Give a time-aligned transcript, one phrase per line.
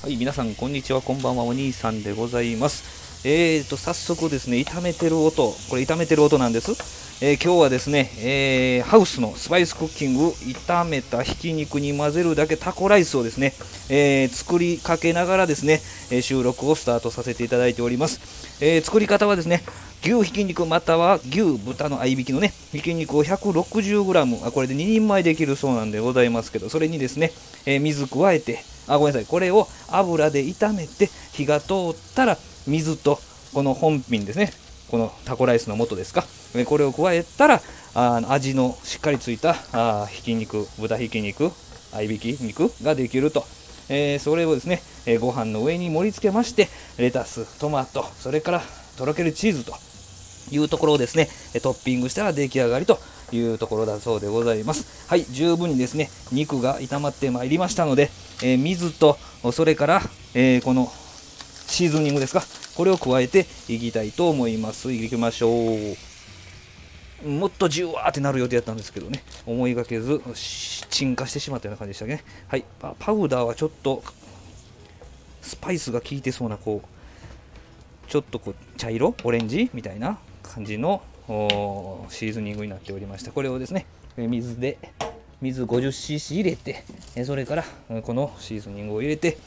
[0.00, 3.26] はい、皆さん、こんにちは、こんばんは、お兄さんでございます。
[3.26, 6.70] えーと、早速ですね、炒めてる音、これ炒めてる音なんです。
[7.20, 13.54] えー今日はですね、えーハウスのスパイスクッキング、炒めたひき肉に混ぜるだけタコライスをですね、
[13.88, 15.80] えー作りかけながらですね、
[16.12, 18.20] え収録をスタートさせていただいております。
[18.60, 19.64] えー作り方はですね、
[20.08, 27.30] 牛ひき肉または牛豚の合いびきのね、ひき肉を 160g、あこれで2人前できるそうなんでございますけど、それにですね、
[27.66, 33.20] えー水加えて、あ、ごめんなさい、これを油で炒めて、火が通ったら、水と
[33.52, 34.50] この本品ですね、
[34.90, 36.24] このタコライスの素ですか、
[36.64, 37.60] これを加えたら、
[37.94, 41.52] あ味のしっかりついたあひき肉、豚ひき肉、
[41.92, 43.44] 合いびき肉ができると。
[43.90, 48.62] えーそれをですね、えーご飯の上に盛り付けまして、レタス、トマト、それから
[48.96, 49.74] とろけるチーズと
[50.50, 51.28] いうところをですね、
[51.62, 52.98] トッピングしたら出来上がりと
[53.32, 55.06] いうところだそうでございます。
[55.08, 58.10] はい、十分にですね、肉が炒まってまいりましたので、
[58.42, 59.18] えー水と、
[59.52, 60.02] それから、
[60.34, 60.92] えーこの
[61.66, 62.42] シーズニングですか、
[62.76, 64.90] これを加えていきたいと思います。
[64.90, 67.28] いきましょう。
[67.28, 70.22] もっとじゅわーってなる予定だったんですけどね、思いがけず、
[70.88, 72.24] 沈下してしまったような感じでしたね。
[72.46, 74.02] はい、パウダーはちょっと、
[75.42, 79.68] スパイスが効いてそうな、こう、ちょっとこう茶色、オレンジ？
[79.74, 80.18] みたいな
[80.54, 81.02] 感じの
[82.08, 83.30] シーズニングになっておりました。
[83.32, 84.78] これをですね、水で、
[85.40, 86.82] 水 50cc 入れて、
[87.24, 87.64] それから
[88.02, 89.38] このシーズニングを入れて、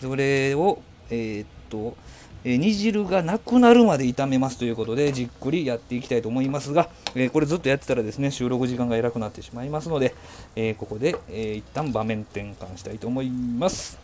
[0.00, 1.96] それを、えーっと、
[2.44, 10.14] 煮汁がなくなるまで炒めますということで、じっくりやっていきたいと思いますが、えーこれずっとやってたらですね、収録時間が偉くなってしまいますので、
[10.56, 13.98] えーここで、えー一旦場面転換したいと思います。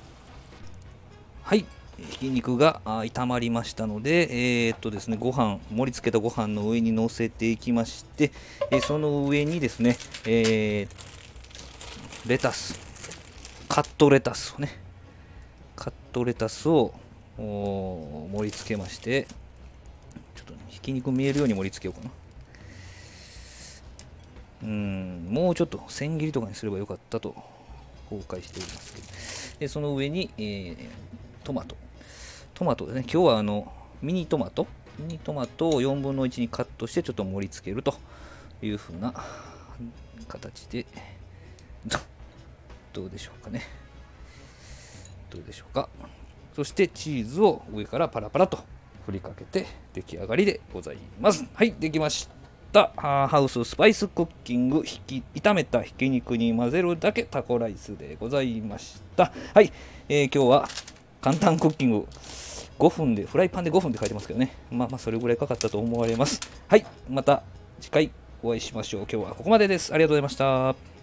[1.43, 1.65] はい、
[1.99, 8.33] ひき肉が炒まりましたので、えーっとですね、ご飯盛り付けたご飯の上に乗せていきまして、
[8.71, 11.17] えその上にですね、えー
[12.29, 12.79] レタス、
[13.69, 14.69] カットレタスをね、
[15.77, 16.93] カットレタスを
[17.39, 19.27] 盛り付けまして、
[20.35, 22.15] ちょっと、ね、ひき肉見えるように盛り付けようかな。
[24.65, 27.35] うん、もうちょっと千切りとかにすればよかったと
[28.11, 29.06] 後悔しておりますけど。
[29.61, 30.77] で、その上に、えー
[31.47, 31.77] トマト。
[32.56, 33.00] トマトですね。
[33.03, 34.67] 今日はあのミニトマト。
[34.99, 37.94] ミニトマトを4分の1にカットしてちょっと盛り付けると
[38.62, 39.12] いう風な
[40.27, 40.87] 形で、
[42.94, 43.61] どうでしょうかね。
[45.28, 45.91] どうでしょうか。
[46.55, 48.59] そしてチーズを上からパラパラと
[49.05, 51.44] 振りかけて出来上がりでございます。
[51.53, 52.27] はい、できまし
[52.73, 52.91] た。
[52.97, 59.31] ハウススパイスクッキングひき炒めたひき肉に混ぜるだけタコライスでございました。
[59.53, 59.71] はい、
[60.09, 60.69] えー今日は
[61.21, 62.06] 簡単クッキング
[62.78, 64.54] 5分でフライパンで5分で書いてますけどね。
[64.70, 66.41] まあまあそれぐらいかかったと思われます。
[66.69, 67.42] はいまた
[67.81, 68.10] 次回
[68.42, 69.00] お会いしましょう。
[69.03, 69.92] 今日はここまでです。
[69.92, 70.96] ありがとうございました。